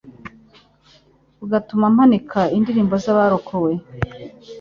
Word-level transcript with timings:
ugatuma 1.43 1.85
mpanika 1.95 2.39
indirimbo 2.57 2.93
z’abarokowe 3.03 3.71